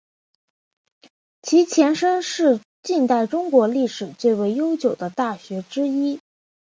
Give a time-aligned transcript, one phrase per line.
[1.43, 6.19] 其前身是近代中国历史最为悠久的大学之一。